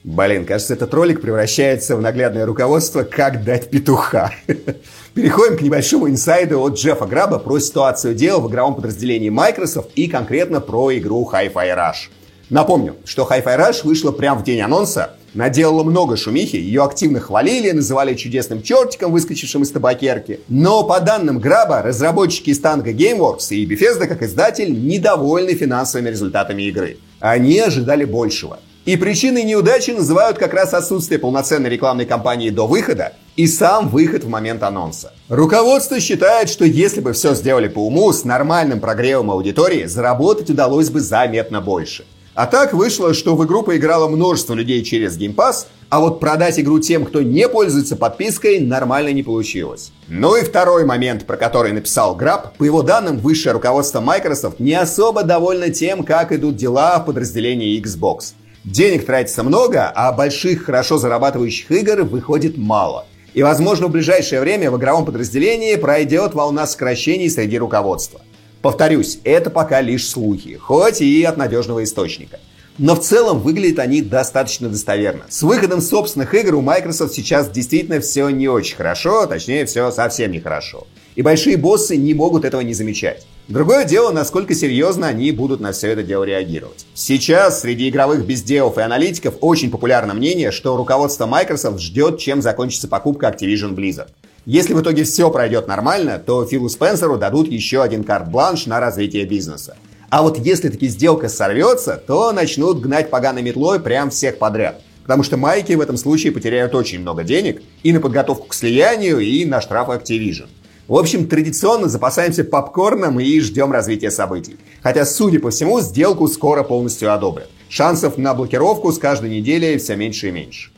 Блин, 0.03 0.45
кажется, 0.45 0.73
этот 0.73 0.93
ролик 0.93 1.21
превращается 1.21 1.95
в 1.95 2.01
наглядное 2.01 2.45
руководство 2.45 3.03
«Как 3.03 3.45
дать 3.45 3.69
петуха». 3.69 4.33
Переходим 5.15 5.57
к 5.57 5.61
небольшому 5.61 6.09
инсайду 6.09 6.59
от 6.59 6.75
Джеффа 6.75 7.05
Граба 7.05 7.39
про 7.39 7.57
ситуацию 7.59 8.13
дел 8.13 8.41
в 8.41 8.49
игровом 8.49 8.75
подразделении 8.75 9.29
Microsoft 9.29 9.91
и 9.95 10.07
конкретно 10.07 10.59
про 10.59 10.93
игру 10.97 11.25
Hi-Fi 11.31 11.53
Rush. 11.53 12.09
Напомню, 12.49 12.97
что 13.05 13.25
Hi-Fi 13.31 13.57
Rush 13.57 13.85
вышла 13.85 14.11
прямо 14.11 14.41
в 14.41 14.43
день 14.43 14.59
анонса, 14.59 15.11
наделала 15.33 15.85
много 15.85 16.17
шумихи, 16.17 16.57
ее 16.57 16.83
активно 16.83 17.21
хвалили, 17.21 17.71
называли 17.71 18.13
чудесным 18.15 18.61
чертиком, 18.61 19.13
выскочившим 19.13 19.63
из 19.63 19.71
табакерки. 19.71 20.41
Но 20.49 20.83
по 20.83 20.99
данным 20.99 21.39
Граба, 21.39 21.81
разработчики 21.81 22.49
из 22.49 22.59
Tango 22.59 22.93
Gameworks 22.93 23.55
и 23.55 23.65
Bethesda 23.65 24.07
как 24.07 24.21
издатель 24.21 24.85
недовольны 24.85 25.53
финансовыми 25.53 26.09
результатами 26.09 26.63
игры. 26.63 26.97
Они 27.21 27.57
ожидали 27.61 28.03
большего. 28.03 28.59
И 28.85 28.97
причиной 28.97 29.41
неудачи 29.41 29.89
называют 29.89 30.37
как 30.37 30.53
раз 30.53 30.75
отсутствие 30.75 31.17
полноценной 31.17 31.71
рекламной 31.71 32.05
кампании 32.05 32.51
до 32.51 32.67
выхода 32.67 33.13
и 33.35 33.47
сам 33.47 33.89
выход 33.89 34.23
в 34.23 34.29
момент 34.29 34.61
анонса. 34.61 35.11
Руководство 35.27 35.99
считает, 35.99 36.49
что 36.49 36.65
если 36.65 37.01
бы 37.01 37.13
все 37.13 37.33
сделали 37.33 37.67
по 37.67 37.79
уму, 37.79 38.13
с 38.13 38.23
нормальным 38.23 38.79
прогревом 38.79 39.31
аудитории 39.31 39.85
заработать 39.85 40.51
удалось 40.51 40.91
бы 40.91 40.99
заметно 40.99 41.61
больше. 41.61 42.05
А 42.35 42.45
так 42.45 42.73
вышло, 42.73 43.15
что 43.15 43.35
в 43.35 43.43
игру 43.45 43.63
поиграло 43.63 44.07
множество 44.07 44.53
людей 44.53 44.83
через 44.83 45.17
Game 45.17 45.33
Pass, 45.33 45.65
а 45.89 45.99
вот 45.99 46.19
продать 46.19 46.59
игру 46.59 46.79
тем, 46.79 47.05
кто 47.05 47.23
не 47.23 47.49
пользуется 47.49 47.95
подпиской, 47.95 48.59
нормально 48.59 49.13
не 49.13 49.23
получилось. 49.23 49.93
Ну 50.09 50.35
и 50.35 50.43
второй 50.43 50.85
момент, 50.85 51.25
про 51.25 51.37
который 51.37 51.71
написал 51.71 52.15
Граб. 52.15 52.55
По 52.57 52.63
его 52.63 52.83
данным, 52.83 53.17
высшее 53.17 53.53
руководство 53.53 53.99
Microsoft 53.99 54.59
не 54.59 54.73
особо 54.73 55.23
довольно 55.23 55.71
тем, 55.71 56.03
как 56.03 56.31
идут 56.31 56.55
дела 56.55 56.99
в 56.99 57.05
подразделении 57.05 57.81
Xbox. 57.81 58.33
Денег 58.65 59.05
тратится 59.05 59.43
много, 59.43 59.91
а 59.93 60.11
больших, 60.11 60.65
хорошо 60.65 60.97
зарабатывающих 60.97 61.69
игр 61.69 62.01
выходит 62.01 62.57
мало. 62.57 63.05
И, 63.35 63.43
возможно, 63.43 63.87
в 63.87 63.91
ближайшее 63.91 64.41
время 64.41 64.71
в 64.71 64.77
игровом 64.77 65.05
подразделении 65.05 65.75
пройдет 65.75 66.33
волна 66.33 66.65
сокращений 66.65 67.29
среди 67.29 67.59
руководства. 67.59 68.21
Повторюсь, 68.63 69.19
это 69.23 69.51
пока 69.51 69.81
лишь 69.81 70.09
слухи, 70.09 70.57
хоть 70.57 70.99
и 71.01 71.23
от 71.23 71.37
надежного 71.37 71.83
источника. 71.83 72.39
Но 72.79 72.95
в 72.95 73.01
целом 73.01 73.39
выглядят 73.39 73.77
они 73.77 74.01
достаточно 74.01 74.67
достоверно. 74.67 75.25
С 75.29 75.43
выходом 75.43 75.79
собственных 75.79 76.33
игр 76.33 76.55
у 76.55 76.61
Microsoft 76.61 77.13
сейчас 77.13 77.51
действительно 77.51 77.99
все 77.99 78.29
не 78.29 78.47
очень 78.47 78.77
хорошо, 78.77 79.27
точнее 79.27 79.67
все 79.67 79.91
совсем 79.91 80.31
нехорошо. 80.31 80.87
И 81.13 81.21
большие 81.21 81.57
боссы 81.57 81.97
не 81.97 82.15
могут 82.15 82.43
этого 82.45 82.61
не 82.61 82.73
замечать. 82.73 83.27
Другое 83.47 83.85
дело, 83.85 84.11
насколько 84.11 84.55
серьезно 84.55 85.05
они 85.05 85.31
будут 85.31 85.59
на 85.59 85.71
все 85.71 85.89
это 85.89 86.01
дело 86.01 86.23
реагировать. 86.23 86.87
Сейчас 86.95 87.61
среди 87.61 87.89
игровых 87.89 88.25
безделов 88.25 88.79
и 88.79 88.81
аналитиков 88.81 89.35
очень 89.39 89.69
популярно 89.69 90.15
мнение, 90.15 90.49
что 90.49 90.75
руководство 90.75 91.27
Microsoft 91.27 91.79
ждет, 91.79 92.17
чем 92.17 92.41
закончится 92.41 92.87
покупка 92.87 93.27
Activision 93.27 93.75
Blizzard. 93.75 94.07
Если 94.47 94.73
в 94.73 94.81
итоге 94.81 95.03
все 95.03 95.29
пройдет 95.29 95.67
нормально, 95.67 96.17
то 96.17 96.43
Филу 96.43 96.69
Спенсеру 96.69 97.17
дадут 97.17 97.47
еще 97.47 97.83
один 97.83 98.03
карт-бланш 98.03 98.65
на 98.65 98.79
развитие 98.79 99.25
бизнеса. 99.25 99.77
А 100.09 100.23
вот 100.23 100.39
если 100.39 100.69
таки 100.69 100.87
сделка 100.87 101.29
сорвется, 101.29 102.01
то 102.07 102.31
начнут 102.31 102.79
гнать 102.79 103.11
поганой 103.11 103.43
метлой 103.43 103.79
прям 103.79 104.09
всех 104.09 104.39
подряд. 104.39 104.81
Потому 105.03 105.21
что 105.21 105.37
майки 105.37 105.73
в 105.73 105.81
этом 105.81 105.97
случае 105.97 106.31
потеряют 106.31 106.73
очень 106.73 106.99
много 106.99 107.23
денег 107.23 107.61
и 107.83 107.93
на 107.93 107.99
подготовку 107.99 108.47
к 108.47 108.55
слиянию, 108.55 109.19
и 109.19 109.45
на 109.45 109.61
штрафы 109.61 109.91
Activision. 109.91 110.47
В 110.87 110.95
общем, 110.95 111.27
традиционно 111.27 111.87
запасаемся 111.87 112.43
попкорном 112.43 113.19
и 113.19 113.39
ждем 113.39 113.71
развития 113.71 114.11
событий. 114.11 114.57
Хотя, 114.83 115.03
судя 115.05 115.39
по 115.39 115.49
всему, 115.49 115.81
сделку 115.81 116.27
скоро 116.27 116.61
полностью 116.61 117.11
одобрят. 117.11 117.49
Шансов 117.69 118.19
на 118.19 118.35
блокировку 118.35 118.91
с 118.91 118.99
каждой 118.99 119.31
неделей 119.31 119.79
все 119.79 119.95
меньше 119.95 120.27
и 120.27 120.31
меньше. 120.31 120.71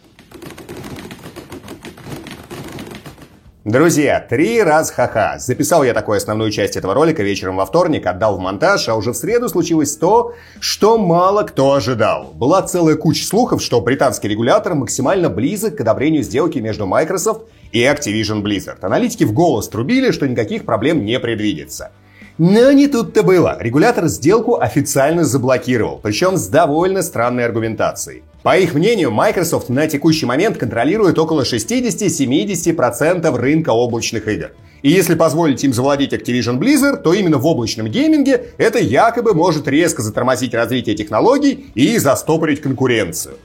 Друзья, 3.66 4.22
три 4.22 4.64
раз 4.64 4.92
ха-ха. 4.92 5.40
Записал 5.40 5.84
я 5.84 5.94
такую 5.94 6.16
основную 6.16 6.52
часть 6.52 6.78
этого 6.78 6.94
ролика 6.94 7.22
вечером 7.22 7.58
во 7.58 7.66
вторник, 7.66 8.08
отдал 8.08 8.38
в 8.38 8.40
монтаж, 8.40 8.88
а 8.88 8.96
уже 8.96 9.12
в 9.12 9.18
среду 9.18 9.50
случилось 9.50 9.98
то, 9.98 10.36
что 10.62 10.98
мало 10.98 11.44
кто 11.44 11.74
ожидал. 11.74 12.32
Была 12.34 12.62
целая 12.62 12.96
куча 12.96 13.26
слухов, 13.26 13.62
что 13.62 13.82
британский 13.82 14.30
регулятор 14.30 14.74
максимально 14.74 15.30
близок 15.30 15.76
к 15.76 15.82
одобрению 15.82 16.24
сделки 16.24 16.60
между 16.60 16.86
Microsoft 16.86 17.50
и 17.72 17.84
Activision 17.84 18.42
Blizzard. 18.42 18.80
Аналитики 18.82 19.24
в 19.24 19.34
голос 19.34 19.68
трубили, 19.70 20.12
что 20.12 20.28
никаких 20.28 20.66
проблем 20.66 21.06
не 21.06 21.20
предвидится. 21.20 21.92
Но 22.38 22.72
не 22.72 22.88
тут-то 22.88 23.24
было. 23.24 23.58
Регулятор 23.60 24.08
сделку 24.08 24.60
официально 24.60 25.24
заблокировал, 25.24 26.00
причем 26.02 26.38
с 26.38 26.48
довольно 26.48 27.02
странной 27.02 27.46
аргументацией. 27.46 28.24
По 28.44 28.58
их 28.58 28.76
мнению, 28.76 29.12
Microsoft 29.12 29.70
на 29.70 29.88
текущий 29.88 30.28
момент 30.28 30.58
контролирует 30.58 31.18
около 31.18 31.42
60-70% 31.42 33.36
рынка 33.36 33.72
облачных 33.72 34.28
игр. 34.28 34.52
И 34.84 34.92
если 34.92 35.16
позволить 35.16 35.64
им 35.64 35.74
завладеть 35.74 36.14
Activision 36.14 36.60
Blizzard, 36.60 37.02
то 37.02 37.14
именно 37.14 37.40
в 37.40 37.46
облачном 37.48 37.88
гейминге 37.88 38.52
это 38.58 38.78
якобы 38.78 39.34
может 39.34 39.68
резко 39.68 40.04
затормозить 40.04 40.54
развитие 40.54 40.96
технологий 40.96 41.72
и 41.74 41.98
застопорить 41.98 42.62
конкуренцию. 42.62 43.36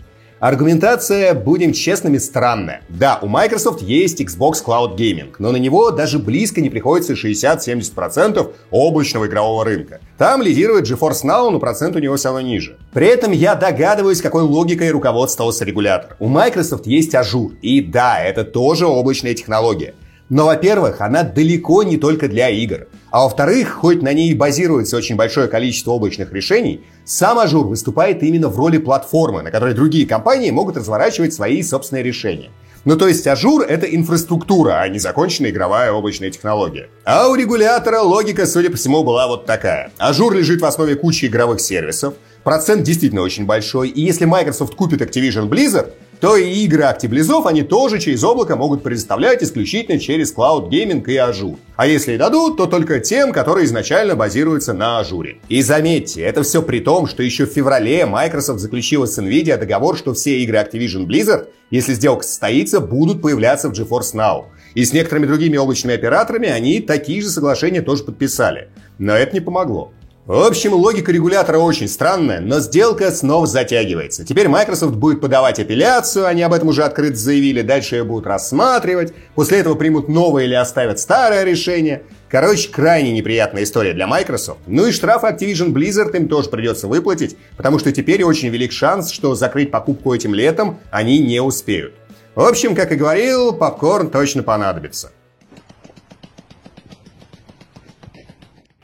Аргументация, 0.42 1.34
будем 1.34 1.72
честными, 1.72 2.18
странная. 2.18 2.82
Да, 2.88 3.20
у 3.22 3.28
Microsoft 3.28 3.80
есть 3.80 4.20
Xbox 4.20 4.54
Cloud 4.66 4.96
Gaming, 4.96 5.36
но 5.38 5.52
на 5.52 5.56
него 5.56 5.92
даже 5.92 6.18
близко 6.18 6.60
не 6.60 6.68
приходится 6.68 7.12
60-70% 7.12 8.52
облачного 8.72 9.28
игрового 9.28 9.64
рынка. 9.64 10.00
Там 10.18 10.42
лидирует 10.42 10.90
GeForce 10.90 11.22
Now, 11.22 11.50
но 11.50 11.60
процент 11.60 11.94
у 11.94 12.00
него 12.00 12.16
все 12.16 12.30
равно 12.30 12.40
ниже. 12.40 12.76
При 12.92 13.06
этом 13.06 13.30
я 13.30 13.54
догадываюсь, 13.54 14.20
какой 14.20 14.42
логикой 14.42 14.90
руководствовался 14.90 15.64
регулятор. 15.64 16.16
У 16.18 16.26
Microsoft 16.26 16.88
есть 16.88 17.14
Azure, 17.14 17.52
и 17.62 17.80
да, 17.80 18.18
это 18.20 18.42
тоже 18.42 18.88
облачная 18.88 19.34
технология. 19.34 19.94
Но, 20.32 20.46
во-первых, 20.46 21.02
она 21.02 21.24
далеко 21.24 21.82
не 21.82 21.98
только 21.98 22.26
для 22.26 22.48
игр. 22.48 22.86
А 23.10 23.24
во-вторых, 23.24 23.68
хоть 23.68 24.00
на 24.00 24.14
ней 24.14 24.32
базируется 24.32 24.96
очень 24.96 25.14
большое 25.14 25.46
количество 25.46 25.90
облачных 25.90 26.32
решений, 26.32 26.86
сам 27.04 27.38
Azure 27.38 27.66
выступает 27.66 28.22
именно 28.22 28.48
в 28.48 28.56
роли 28.56 28.78
платформы, 28.78 29.42
на 29.42 29.50
которой 29.50 29.74
другие 29.74 30.06
компании 30.06 30.50
могут 30.50 30.78
разворачивать 30.78 31.34
свои 31.34 31.62
собственные 31.62 32.02
решения. 32.02 32.48
Ну 32.86 32.96
то 32.96 33.08
есть 33.08 33.26
Azure 33.26 33.60
это 33.60 33.84
инфраструктура, 33.84 34.80
а 34.80 34.88
не 34.88 34.98
законченная 34.98 35.50
игровая 35.50 35.92
облачная 35.92 36.30
технология. 36.30 36.88
А 37.04 37.28
у 37.28 37.34
регулятора 37.34 38.00
логика, 38.00 38.46
судя 38.46 38.70
по 38.70 38.78
всему, 38.78 39.04
была 39.04 39.28
вот 39.28 39.44
такая. 39.44 39.92
Azure 39.98 40.32
лежит 40.32 40.62
в 40.62 40.64
основе 40.64 40.94
кучи 40.94 41.26
игровых 41.26 41.60
сервисов, 41.60 42.14
процент 42.42 42.84
действительно 42.84 43.20
очень 43.20 43.44
большой, 43.44 43.90
и 43.90 44.00
если 44.00 44.24
Microsoft 44.24 44.76
купит 44.76 45.02
Activision 45.02 45.50
Blizzard, 45.50 45.92
то 46.22 46.36
и 46.36 46.48
игры 46.62 46.84
ActiBlizzов 46.84 47.48
они 47.48 47.64
тоже 47.64 47.98
через 47.98 48.22
облако 48.22 48.54
могут 48.54 48.84
предоставлять 48.84 49.42
исключительно 49.42 49.98
через 49.98 50.32
Cloud 50.32 50.70
Gaming 50.70 51.02
и 51.04 51.16
Azure. 51.16 51.58
А 51.74 51.88
если 51.88 52.12
и 52.12 52.16
дадут, 52.16 52.56
то 52.56 52.66
только 52.66 53.00
тем, 53.00 53.32
которые 53.32 53.66
изначально 53.66 54.14
базируются 54.14 54.72
на 54.72 55.00
Ажуре. 55.00 55.38
И 55.48 55.62
заметьте, 55.62 56.22
это 56.22 56.44
все 56.44 56.62
при 56.62 56.78
том, 56.78 57.08
что 57.08 57.24
еще 57.24 57.44
в 57.44 57.50
феврале 57.50 58.06
Microsoft 58.06 58.60
заключила 58.60 59.06
с 59.06 59.18
Nvidia 59.18 59.56
договор, 59.56 59.98
что 59.98 60.14
все 60.14 60.38
игры 60.44 60.58
Activision 60.58 61.06
Blizzard, 61.08 61.48
если 61.72 61.92
сделка 61.94 62.22
состоится, 62.22 62.78
будут 62.78 63.20
появляться 63.20 63.68
в 63.68 63.72
GeForce 63.72 64.14
Now. 64.14 64.44
И 64.74 64.84
с 64.84 64.92
некоторыми 64.92 65.26
другими 65.26 65.56
облачными 65.56 65.96
операторами 65.96 66.48
они 66.48 66.78
такие 66.78 67.20
же 67.20 67.30
соглашения 67.30 67.82
тоже 67.82 68.04
подписали. 68.04 68.68
Но 68.96 69.12
это 69.12 69.34
не 69.34 69.40
помогло. 69.40 69.92
В 70.24 70.40
общем, 70.46 70.72
логика 70.74 71.10
регулятора 71.10 71.58
очень 71.58 71.88
странная, 71.88 72.38
но 72.38 72.60
сделка 72.60 73.10
снова 73.10 73.44
затягивается. 73.44 74.24
Теперь 74.24 74.46
Microsoft 74.46 74.94
будет 74.94 75.20
подавать 75.20 75.58
апелляцию, 75.58 76.26
они 76.26 76.42
об 76.42 76.52
этом 76.52 76.68
уже 76.68 76.84
открыто 76.84 77.16
заявили, 77.16 77.62
дальше 77.62 77.96
ее 77.96 78.04
будут 78.04 78.28
рассматривать, 78.28 79.12
после 79.34 79.58
этого 79.58 79.74
примут 79.74 80.08
новое 80.08 80.44
или 80.44 80.54
оставят 80.54 81.00
старое 81.00 81.42
решение. 81.42 82.04
Короче, 82.28 82.70
крайне 82.70 83.10
неприятная 83.10 83.64
история 83.64 83.94
для 83.94 84.06
Microsoft. 84.06 84.60
Ну 84.68 84.86
и 84.86 84.92
штрафы 84.92 85.26
Activision 85.26 85.72
Blizzard 85.72 86.16
им 86.16 86.28
тоже 86.28 86.50
придется 86.50 86.86
выплатить, 86.86 87.36
потому 87.56 87.80
что 87.80 87.90
теперь 87.90 88.22
очень 88.22 88.50
велик 88.50 88.70
шанс, 88.70 89.10
что 89.10 89.34
закрыть 89.34 89.72
покупку 89.72 90.14
этим 90.14 90.34
летом 90.34 90.78
они 90.92 91.18
не 91.18 91.40
успеют. 91.40 91.94
В 92.36 92.42
общем, 92.42 92.76
как 92.76 92.92
и 92.92 92.94
говорил, 92.94 93.52
попкорн 93.54 94.08
точно 94.08 94.44
понадобится. 94.44 95.10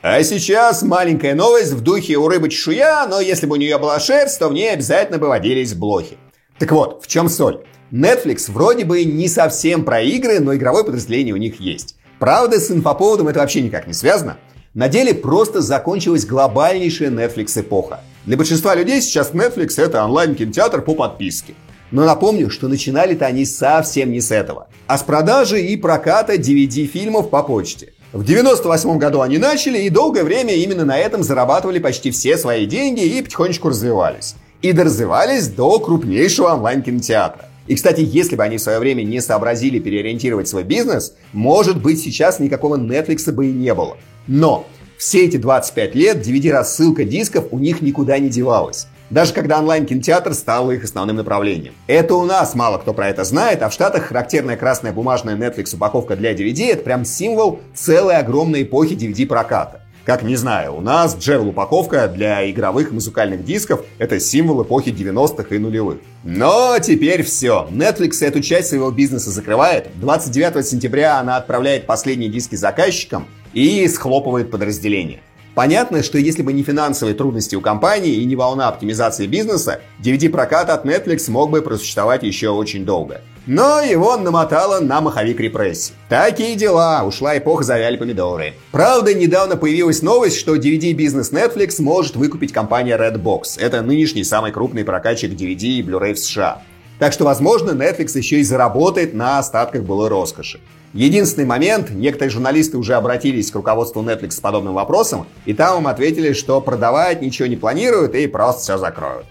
А 0.01 0.23
сейчас 0.23 0.81
маленькая 0.81 1.35
новость 1.35 1.73
в 1.73 1.81
духе 1.81 2.15
у 2.15 2.29
рыбы 2.29 2.47
чешуя, 2.47 3.05
но 3.05 3.19
если 3.19 3.45
бы 3.45 3.55
у 3.55 3.59
нее 3.59 3.77
была 3.77 3.99
шерсть, 3.99 4.39
то 4.39 4.47
в 4.47 4.53
ней 4.53 4.71
обязательно 4.71 5.17
бы 5.17 5.27
водились 5.27 5.73
блохи. 5.73 6.17
Так 6.57 6.71
вот, 6.71 7.03
в 7.03 7.07
чем 7.07 7.27
соль? 7.27 7.65
Netflix 7.91 8.49
вроде 8.49 8.85
бы 8.85 9.03
не 9.03 9.27
совсем 9.27 9.83
про 9.83 9.99
игры, 9.99 10.39
но 10.39 10.55
игровое 10.55 10.85
подразделение 10.85 11.33
у 11.33 11.37
них 11.37 11.59
есть. 11.59 11.97
Правда, 12.17 12.61
с 12.61 12.71
инфоповодом 12.71 13.27
это 13.27 13.39
вообще 13.39 13.59
никак 13.59 13.87
не 13.87 13.93
связано. 13.93 14.37
На 14.73 14.87
деле 14.87 15.13
просто 15.13 15.59
закончилась 15.59 16.25
глобальнейшая 16.25 17.09
Netflix 17.09 17.59
эпоха. 17.59 17.99
Для 18.25 18.37
большинства 18.37 18.75
людей 18.75 19.01
сейчас 19.01 19.31
Netflix 19.31 19.83
это 19.83 20.05
онлайн-кинотеатр 20.05 20.81
по 20.81 20.95
подписке. 20.95 21.55
Но 21.91 22.05
напомню, 22.05 22.49
что 22.49 22.69
начинали-то 22.69 23.25
они 23.25 23.43
совсем 23.43 24.13
не 24.13 24.21
с 24.21 24.31
этого, 24.31 24.69
а 24.87 24.97
с 24.97 25.03
продажи 25.03 25.61
и 25.61 25.75
проката 25.75 26.35
DVD-фильмов 26.35 27.29
по 27.29 27.43
почте. 27.43 27.91
В 28.11 28.25
98 28.25 28.97
году 28.97 29.21
они 29.21 29.37
начали 29.37 29.81
и 29.81 29.89
долгое 29.91 30.23
время 30.23 30.55
именно 30.55 30.83
на 30.83 30.97
этом 30.97 31.21
зарабатывали 31.21 31.77
почти 31.77 32.09
все 32.09 32.39
свои 32.39 32.65
деньги 32.65 33.05
и 33.05 33.21
потихонечку 33.21 33.69
развивались. 33.69 34.33
И 34.63 34.71
доразвивались 34.71 35.47
до 35.47 35.77
крупнейшего 35.77 36.47
онлайн-кинотеатра. 36.53 37.45
И, 37.67 37.75
кстати, 37.75 38.01
если 38.01 38.35
бы 38.35 38.43
они 38.43 38.57
в 38.57 38.61
свое 38.61 38.79
время 38.79 39.03
не 39.03 39.21
сообразили 39.21 39.77
переориентировать 39.77 40.47
свой 40.47 40.63
бизнес, 40.63 41.13
может 41.33 41.79
быть, 41.79 42.01
сейчас 42.01 42.39
никакого 42.39 42.77
Netflix 42.77 43.31
бы 43.31 43.45
и 43.45 43.51
не 43.51 43.75
было. 43.75 43.95
Но 44.25 44.65
все 44.97 45.25
эти 45.25 45.37
25 45.37 45.93
лет 45.93 46.27
DVD-рассылка 46.27 47.03
дисков 47.03 47.45
у 47.51 47.59
них 47.59 47.81
никуда 47.81 48.17
не 48.17 48.29
девалась 48.29 48.87
даже 49.09 49.33
когда 49.33 49.59
онлайн-кинотеатр 49.59 50.33
стал 50.33 50.71
их 50.71 50.83
основным 50.83 51.17
направлением. 51.17 51.73
Это 51.87 52.15
у 52.15 52.25
нас 52.25 52.55
мало 52.55 52.77
кто 52.77 52.93
про 52.93 53.09
это 53.09 53.23
знает, 53.23 53.61
а 53.61 53.69
в 53.69 53.73
Штатах 53.73 54.05
характерная 54.05 54.57
красная 54.57 54.91
бумажная 54.91 55.35
Netflix 55.35 55.75
упаковка 55.75 56.15
для 56.15 56.33
DVD 56.33 56.73
это 56.73 56.83
прям 56.83 57.05
символ 57.05 57.59
целой 57.73 58.17
огромной 58.17 58.63
эпохи 58.63 58.93
DVD-проката. 58.93 59.81
Как 60.09 60.23
не 60.23 60.35
знаю, 60.35 60.75
у 60.75 60.81
нас 60.81 61.15
джевел 61.15 61.49
упаковка 61.49 62.07
для 62.07 62.49
игровых 62.49 62.91
музыкальных 62.91 63.45
дисков– 63.45 63.85
это 63.99 64.19
символ 64.19 64.63
эпохи 64.63 64.89
90-х 64.89 65.53
и 65.53 65.59
нулевых. 65.59 65.99
Но 66.23 66.79
теперь 66.79 67.21
все. 67.21 67.67
Netflix 67.69 68.25
эту 68.25 68.39
часть 68.39 68.69
своего 68.69 68.89
бизнеса 68.89 69.29
закрывает. 69.29 69.89
29 69.95 70.65
сентября 70.65 71.19
она 71.19 71.37
отправляет 71.37 71.85
последние 71.85 72.31
диски 72.31 72.55
заказчикам 72.55 73.27
и 73.53 73.87
схлопывает 73.87 74.49
подразделение. 74.49 75.19
Понятно, 75.55 76.03
что 76.03 76.17
если 76.17 76.41
бы 76.41 76.53
не 76.53 76.63
финансовые 76.63 77.15
трудности 77.15 77.55
у 77.55 77.61
компании 77.61 78.15
и 78.15 78.25
не 78.25 78.35
волна 78.35 78.67
оптимизации 78.67 79.27
бизнеса, 79.27 79.81
DVD-прокат 80.03 80.69
от 80.69 80.85
Netflix 80.85 81.29
мог 81.29 81.49
бы 81.49 81.61
просуществовать 81.61 82.23
еще 82.23 82.49
очень 82.49 82.85
долго. 82.85 83.21
Но 83.45 83.81
его 83.81 84.15
намотало 84.15 84.79
на 84.79 85.01
маховик 85.01 85.39
репрессий. 85.39 85.93
Такие 86.07 86.55
дела, 86.55 87.03
ушла 87.03 87.37
эпоха 87.37 87.63
завяли 87.63 87.97
помидоры. 87.97 88.53
Правда, 88.71 89.13
недавно 89.13 89.57
появилась 89.57 90.03
новость, 90.03 90.37
что 90.37 90.55
DVD-бизнес 90.55 91.31
Netflix 91.31 91.81
может 91.81 92.15
выкупить 92.15 92.53
компания 92.53 92.95
Redbox. 92.95 93.59
Это 93.59 93.81
нынешний 93.81 94.23
самый 94.23 94.51
крупный 94.51 94.83
прокатчик 94.83 95.31
DVD 95.31 95.63
и 95.63 95.81
Blu-ray 95.81 96.13
в 96.13 96.19
США. 96.19 96.61
Так 96.99 97.13
что, 97.13 97.23
возможно, 97.23 97.71
Netflix 97.71 98.17
еще 98.17 98.39
и 98.39 98.43
заработает 98.43 99.13
на 99.13 99.39
остатках 99.39 99.83
былой 99.83 100.09
роскоши. 100.09 100.59
Единственный 100.93 101.45
момент, 101.45 101.91
некоторые 101.91 102.29
журналисты 102.29 102.77
уже 102.77 102.95
обратились 102.95 103.51
к 103.51 103.55
руководству 103.55 104.01
Netflix 104.01 104.31
с 104.31 104.39
подобным 104.39 104.73
вопросом, 104.73 105.25
и 105.45 105.53
там 105.53 105.79
им 105.79 105.87
ответили, 105.87 106.33
что 106.33 106.59
продавать 106.59 107.21
ничего 107.21 107.47
не 107.47 107.55
планируют 107.55 108.15
и 108.15 108.27
просто 108.27 108.61
все 108.61 108.77
закроют. 108.77 109.25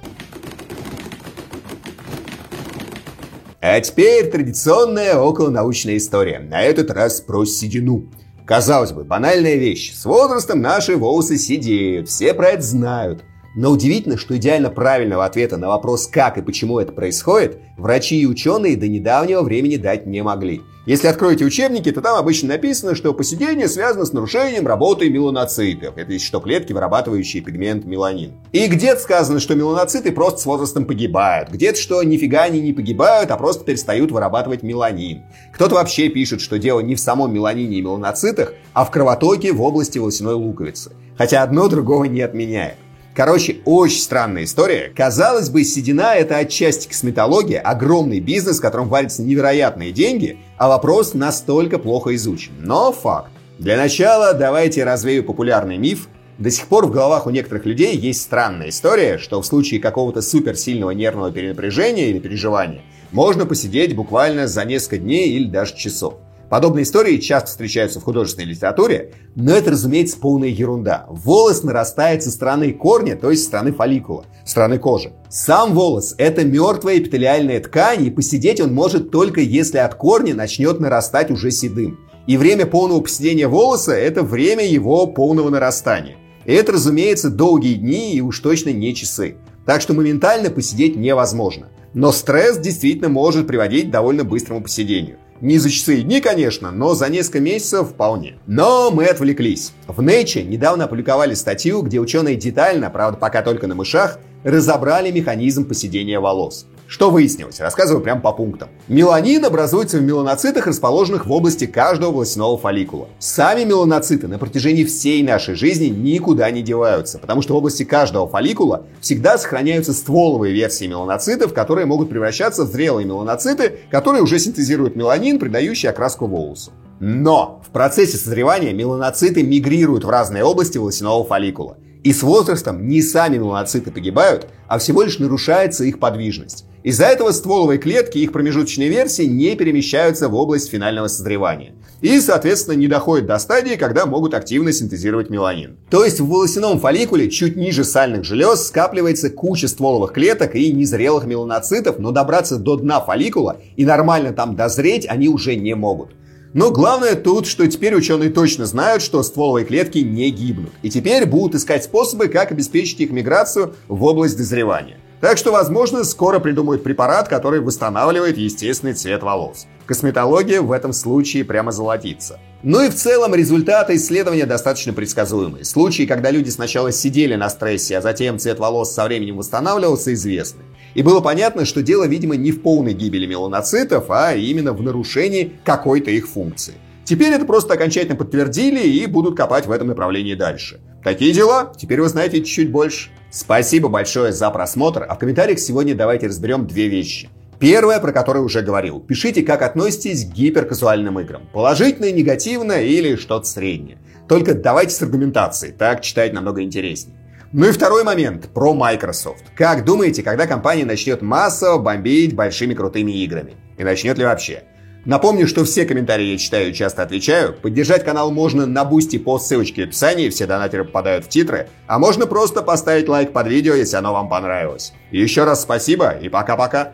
А 3.60 3.80
теперь 3.80 4.30
традиционная 4.30 5.16
околонаучная 5.16 5.96
история. 5.96 6.38
На 6.38 6.62
этот 6.62 6.90
раз 6.92 7.20
про 7.20 7.44
седину. 7.44 8.06
Казалось 8.46 8.92
бы, 8.92 9.04
банальная 9.04 9.56
вещь. 9.56 9.94
С 9.94 10.06
возрастом 10.06 10.62
наши 10.62 10.96
волосы 10.96 11.36
сидеют, 11.36 12.08
все 12.08 12.32
про 12.32 12.50
это 12.50 12.62
знают. 12.62 13.24
Но 13.58 13.72
удивительно, 13.72 14.16
что 14.16 14.36
идеально 14.36 14.70
правильного 14.70 15.24
ответа 15.24 15.56
на 15.56 15.66
вопрос, 15.66 16.06
как 16.06 16.38
и 16.38 16.42
почему 16.42 16.78
это 16.78 16.92
происходит, 16.92 17.58
врачи 17.76 18.20
и 18.20 18.24
ученые 18.24 18.76
до 18.76 18.86
недавнего 18.86 19.42
времени 19.42 19.74
дать 19.74 20.06
не 20.06 20.22
могли. 20.22 20.62
Если 20.86 21.08
откроете 21.08 21.44
учебники, 21.44 21.90
то 21.90 22.00
там 22.00 22.16
обычно 22.16 22.50
написано, 22.50 22.94
что 22.94 23.12
посидение 23.12 23.66
связано 23.66 24.04
с 24.04 24.12
нарушением 24.12 24.64
работы 24.64 25.10
меланоцитов. 25.10 25.98
Это 25.98 26.12
есть 26.12 26.24
что 26.24 26.38
клетки, 26.38 26.72
вырабатывающие 26.72 27.42
пигмент 27.42 27.84
меланин. 27.84 28.34
И 28.52 28.68
где-то 28.68 29.00
сказано, 29.00 29.40
что 29.40 29.56
меланоциты 29.56 30.12
просто 30.12 30.38
с 30.38 30.46
возрастом 30.46 30.84
погибают. 30.84 31.50
Где-то, 31.50 31.80
что 31.80 32.00
нифига 32.04 32.44
они 32.44 32.60
не 32.60 32.72
погибают, 32.72 33.32
а 33.32 33.36
просто 33.36 33.64
перестают 33.64 34.12
вырабатывать 34.12 34.62
меланин. 34.62 35.24
Кто-то 35.52 35.74
вообще 35.74 36.08
пишет, 36.10 36.40
что 36.40 36.60
дело 36.60 36.78
не 36.78 36.94
в 36.94 37.00
самом 37.00 37.34
меланине 37.34 37.78
и 37.78 37.82
меланоцитах, 37.82 38.54
а 38.72 38.84
в 38.84 38.92
кровотоке 38.92 39.52
в 39.52 39.60
области 39.62 39.98
волосяной 39.98 40.34
луковицы. 40.34 40.92
Хотя 41.16 41.42
одно 41.42 41.66
другого 41.66 42.04
не 42.04 42.20
отменяет. 42.20 42.76
Короче, 43.18 43.56
очень 43.64 43.98
странная 43.98 44.44
история. 44.44 44.92
Казалось 44.94 45.50
бы, 45.50 45.64
седина– 45.64 46.14
это 46.14 46.36
отчасти 46.36 46.86
косметология, 46.86 47.58
огромный 47.60 48.20
бизнес, 48.20 48.58
в 48.58 48.62
котором 48.62 48.88
варятся 48.88 49.22
невероятные 49.22 49.90
деньги, 49.90 50.38
а 50.56 50.68
вопрос 50.68 51.14
настолько 51.14 51.80
плохо 51.80 52.14
изучен. 52.14 52.52
Но 52.60 52.92
факт. 52.92 53.32
Для 53.58 53.76
начала 53.76 54.34
давайте 54.34 54.84
развею 54.84 55.24
популярный 55.24 55.78
миф. 55.78 56.06
До 56.38 56.48
сих 56.48 56.68
пор 56.68 56.86
в 56.86 56.92
головах 56.92 57.26
у 57.26 57.30
некоторых 57.30 57.66
людей 57.66 57.96
есть 57.96 58.22
странная 58.22 58.68
история, 58.68 59.18
что 59.18 59.42
в 59.42 59.46
случае 59.46 59.80
какого-то 59.80 60.22
суперсильного 60.22 60.92
нервного 60.92 61.32
перенапряжения 61.32 62.10
или 62.10 62.20
переживания 62.20 62.82
можно 63.10 63.46
посидеть 63.46 63.96
буквально 63.96 64.46
за 64.46 64.64
несколько 64.64 64.98
дней 64.98 65.30
или 65.30 65.48
даже 65.50 65.74
часов. 65.74 66.14
Подобные 66.50 66.84
истории 66.84 67.18
часто 67.18 67.50
встречаются 67.50 68.00
в 68.00 68.04
художественной 68.04 68.48
литературе, 68.48 69.12
но 69.34 69.52
это, 69.52 69.72
разумеется, 69.72 70.18
полная 70.18 70.48
ерунда. 70.48 71.04
Волос 71.08 71.62
нарастает 71.62 72.22
со 72.22 72.30
стороны 72.30 72.72
корня, 72.72 73.16
то 73.16 73.30
есть 73.30 73.42
со 73.42 73.48
стороны 73.48 73.72
фолликула, 73.72 74.24
со 74.44 74.52
стороны 74.52 74.78
кожи. 74.78 75.12
Сам 75.28 75.74
волос– 75.74 76.14
это 76.18 76.44
мертвая 76.44 76.98
эпителиальная 76.98 77.60
ткань, 77.60 78.06
и 78.06 78.10
посидеть 78.10 78.60
он 78.60 78.72
может 78.72 79.10
только 79.10 79.40
если 79.42 79.78
от 79.78 79.94
корня 79.94 80.34
начнет 80.34 80.80
нарастать 80.80 81.30
уже 81.30 81.50
седым. 81.50 81.98
И 82.26 82.36
время 82.38 82.64
полного 82.66 83.00
поседения 83.00 83.46
волоса– 83.46 83.92
это 83.94 84.22
время 84.22 84.66
его 84.66 85.06
полного 85.06 85.50
нарастания. 85.50 86.16
И 86.46 86.52
это, 86.52 86.72
разумеется, 86.72 87.28
долгие 87.28 87.74
дни 87.74 88.14
и 88.14 88.22
уж 88.22 88.38
точно 88.40 88.70
не 88.70 88.94
часы. 88.94 89.36
Так 89.66 89.82
что 89.82 89.92
моментально 89.92 90.48
посидеть 90.48 90.96
невозможно. 90.96 91.68
Но 91.92 92.10
стресс 92.10 92.58
действительно 92.58 93.10
может 93.10 93.46
приводить 93.46 93.88
к 93.88 93.90
довольно 93.90 94.24
быстрому 94.24 94.62
посидению. 94.62 95.18
Не 95.40 95.58
за 95.58 95.70
часы 95.70 96.00
и 96.00 96.02
дни, 96.02 96.20
конечно, 96.20 96.72
но 96.72 96.94
за 96.94 97.08
несколько 97.08 97.38
месяцев 97.38 97.90
вполне. 97.90 98.38
Но 98.46 98.90
мы 98.90 99.04
отвлеклись. 99.04 99.72
В 99.86 100.00
Nature 100.00 100.42
недавно 100.42 100.84
опубликовали 100.84 101.34
статью, 101.34 101.82
где 101.82 102.00
ученые 102.00 102.34
детально, 102.34 102.90
правда 102.90 103.18
пока 103.18 103.42
только 103.42 103.68
на 103.68 103.76
мышах, 103.76 104.18
разобрали 104.44 105.10
механизм 105.10 105.66
поседения 105.66 106.20
волос. 106.20 106.66
Что 106.88 107.10
выяснилось? 107.10 107.60
Рассказываю 107.60 108.02
прямо 108.02 108.22
по 108.22 108.32
пунктам. 108.32 108.70
Меланин 108.88 109.44
образуется 109.44 109.98
в 109.98 110.02
меланоцитах, 110.02 110.66
расположенных 110.66 111.26
в 111.26 111.32
области 111.32 111.66
каждого 111.66 112.12
волосяного 112.12 112.56
фолликула. 112.56 113.08
Сами 113.18 113.64
меланоциты 113.64 114.26
на 114.26 114.38
протяжении 114.38 114.84
всей 114.84 115.22
нашей 115.22 115.54
жизни 115.54 115.88
никуда 115.88 116.50
не 116.50 116.62
деваются, 116.62 117.18
потому 117.18 117.42
что 117.42 117.52
в 117.52 117.56
области 117.58 117.82
каждого 117.82 118.26
фолликула 118.26 118.84
всегда 119.02 119.36
сохраняются 119.36 119.92
стволовые 119.92 120.54
версии 120.54 120.86
меланоцитов, 120.86 121.52
которые 121.52 121.84
могут 121.84 122.08
превращаться 122.08 122.64
в 122.64 122.72
зрелые 122.72 123.04
меланоциты, 123.04 123.80
которые 123.90 124.22
уже 124.22 124.38
синтезируют 124.38 124.96
меланин, 124.96 125.38
придающий 125.38 125.90
окраску 125.90 126.26
волосу. 126.26 126.70
Но 127.00 127.60
в 127.66 127.70
процессе 127.70 128.16
созревания 128.16 128.72
меланоциты 128.72 129.42
мигрируют 129.42 130.04
в 130.04 130.08
разные 130.08 130.42
области 130.42 130.78
волосяного 130.78 131.22
фолликула. 131.22 131.76
И 132.04 132.12
с 132.12 132.22
возрастом 132.22 132.86
не 132.88 133.02
сами 133.02 133.38
меланоциты 133.38 133.90
погибают, 133.90 134.46
а 134.68 134.78
всего 134.78 135.02
лишь 135.02 135.18
нарушается 135.18 135.84
их 135.84 135.98
подвижность. 135.98 136.64
Из-за 136.84 137.06
этого 137.06 137.32
стволовые 137.32 137.78
клетки 137.78 138.18
и 138.18 138.22
их 138.22 138.32
промежуточные 138.32 138.88
версии 138.88 139.24
не 139.24 139.56
перемещаются 139.56 140.28
в 140.28 140.34
область 140.34 140.70
финального 140.70 141.08
созревания. 141.08 141.74
И, 142.00 142.20
соответственно, 142.20 142.76
не 142.76 142.86
доходят 142.86 143.26
до 143.26 143.38
стадии, 143.38 143.74
когда 143.74 144.06
могут 144.06 144.32
активно 144.32 144.72
синтезировать 144.72 145.30
меланин. 145.30 145.76
То 145.90 146.04
есть 146.04 146.20
в 146.20 146.28
волосяном 146.28 146.78
фолликуле 146.78 147.28
чуть 147.28 147.56
ниже 147.56 147.82
сальных 147.82 148.24
желез 148.24 148.68
скапливается 148.68 149.30
куча 149.30 149.66
стволовых 149.66 150.12
клеток 150.12 150.54
и 150.54 150.72
незрелых 150.72 151.26
меланоцитов, 151.26 151.98
но 151.98 152.12
добраться 152.12 152.56
до 152.56 152.76
дна 152.76 153.00
фолликула 153.00 153.56
и 153.76 153.84
нормально 153.84 154.32
там 154.32 154.54
дозреть 154.54 155.06
они 155.08 155.28
уже 155.28 155.56
не 155.56 155.74
могут. 155.74 156.10
Но 156.54 156.70
главное 156.70 157.14
тут, 157.14 157.46
что 157.46 157.66
теперь 157.66 157.94
ученые 157.94 158.30
точно 158.30 158.66
знают, 158.66 159.02
что 159.02 159.22
стволовые 159.22 159.66
клетки 159.66 159.98
не 159.98 160.30
гибнут. 160.30 160.72
И 160.82 160.90
теперь 160.90 161.26
будут 161.26 161.56
искать 161.56 161.84
способы, 161.84 162.28
как 162.28 162.50
обеспечить 162.50 163.00
их 163.00 163.10
миграцию 163.10 163.74
в 163.88 164.02
область 164.04 164.36
дозревания. 164.36 164.98
Так 165.20 165.36
что, 165.36 165.50
возможно, 165.50 166.04
скоро 166.04 166.38
придумают 166.38 166.84
препарат, 166.84 167.28
который 167.28 167.60
восстанавливает 167.60 168.38
естественный 168.38 168.94
цвет 168.94 169.22
волос. 169.22 169.66
Косметология 169.84 170.62
в 170.62 170.70
этом 170.70 170.92
случае 170.92 171.44
прямо 171.44 171.72
золотится. 171.72 172.38
Ну 172.62 172.84
и 172.84 172.88
в 172.88 172.94
целом 172.94 173.34
результаты 173.34 173.96
исследования 173.96 174.46
достаточно 174.46 174.92
предсказуемые. 174.92 175.64
Случаи, 175.64 176.04
когда 176.04 176.30
люди 176.30 176.50
сначала 176.50 176.92
сидели 176.92 177.34
на 177.34 177.50
стрессе, 177.50 177.98
а 177.98 178.00
затем 178.00 178.38
цвет 178.38 178.58
волос 178.60 178.92
со 178.92 179.04
временем 179.04 179.38
восстанавливался, 179.38 180.14
известны. 180.14 180.62
И 180.98 181.02
было 181.02 181.20
понятно, 181.20 181.64
что 181.64 181.80
дело, 181.80 182.08
видимо, 182.08 182.34
не 182.34 182.50
в 182.50 182.60
полной 182.60 182.92
гибели 182.92 183.24
меланоцитов, 183.24 184.06
а 184.10 184.34
именно 184.34 184.72
в 184.72 184.82
нарушении 184.82 185.52
какой-то 185.64 186.10
их 186.10 186.28
функции. 186.28 186.74
Теперь 187.04 187.32
это 187.32 187.44
просто 187.44 187.74
окончательно 187.74 188.16
подтвердили 188.16 188.80
и 188.80 189.06
будут 189.06 189.36
копать 189.36 189.66
в 189.66 189.70
этом 189.70 189.86
направлении 189.86 190.34
дальше. 190.34 190.80
Такие 191.04 191.32
дела, 191.32 191.72
теперь 191.78 192.00
вы 192.00 192.08
знаете 192.08 192.38
чуть-чуть 192.38 192.72
больше. 192.72 193.10
Спасибо 193.30 193.88
большое 193.88 194.32
за 194.32 194.50
просмотр, 194.50 195.06
а 195.08 195.14
в 195.14 195.20
комментариях 195.20 195.60
сегодня 195.60 195.94
давайте 195.94 196.26
разберем 196.26 196.66
две 196.66 196.88
вещи. 196.88 197.28
Первое, 197.60 198.00
про 198.00 198.10
которое 198.10 198.40
уже 198.40 198.62
говорил. 198.62 198.98
Пишите, 198.98 199.42
как 199.42 199.62
относитесь 199.62 200.24
к 200.24 200.32
гиперказуальным 200.32 201.20
играм. 201.20 201.42
Положительно, 201.52 202.10
негативно 202.10 202.72
или 202.72 203.14
что-то 203.14 203.46
среднее. 203.46 203.98
Только 204.28 204.54
давайте 204.54 204.96
с 204.96 205.02
аргументацией, 205.02 205.72
так 205.72 206.02
читать 206.02 206.32
намного 206.32 206.60
интереснее. 206.60 207.17
Ну 207.50 207.66
и 207.66 207.72
второй 207.72 208.04
момент 208.04 208.50
про 208.52 208.74
Microsoft. 208.74 209.42
Как 209.56 209.86
думаете, 209.86 210.22
когда 210.22 210.46
компания 210.46 210.84
начнет 210.84 211.22
массово 211.22 211.78
бомбить 211.78 212.36
большими 212.36 212.74
крутыми 212.74 213.12
играми? 213.22 213.56
И 213.78 213.84
начнет 213.84 214.18
ли 214.18 214.26
вообще? 214.26 214.64
Напомню, 215.06 215.46
что 215.48 215.64
все 215.64 215.86
комментарии 215.86 216.32
я 216.32 216.36
читаю 216.36 216.68
и 216.68 216.74
часто 216.74 217.02
отвечаю. 217.02 217.54
Поддержать 217.54 218.04
канал 218.04 218.30
можно 218.32 218.66
на 218.66 218.84
Boosty 218.84 219.16
по 219.16 219.38
ссылочке 219.38 219.84
в 219.84 219.88
описании, 219.88 220.28
все 220.28 220.46
донатеры 220.46 220.84
попадают 220.84 221.24
в 221.24 221.30
титры. 221.30 221.70
А 221.86 221.98
можно 221.98 222.26
просто 222.26 222.60
поставить 222.60 223.08
лайк 223.08 223.32
под 223.32 223.46
видео, 223.46 223.72
если 223.72 223.96
оно 223.96 224.12
вам 224.12 224.28
понравилось. 224.28 224.92
еще 225.10 225.44
раз 225.44 225.62
спасибо 225.62 226.10
и 226.10 226.28
пока-пока. 226.28 226.92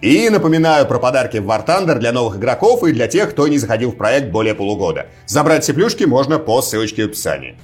И 0.00 0.30
напоминаю 0.30 0.86
про 0.86 1.00
подарки 1.00 1.38
в 1.38 1.50
War 1.50 1.66
Thunder 1.66 1.98
для 1.98 2.12
новых 2.12 2.36
игроков 2.36 2.84
и 2.84 2.92
для 2.92 3.08
тех, 3.08 3.30
кто 3.30 3.48
не 3.48 3.58
заходил 3.58 3.90
в 3.90 3.96
проект 3.96 4.28
более 4.28 4.54
полугода. 4.54 5.06
Забрать 5.26 5.64
все 5.64 5.74
плюшки 5.74 6.04
можно 6.04 6.38
по 6.38 6.62
ссылочке 6.62 7.02
в 7.02 7.06
описании. 7.06 7.56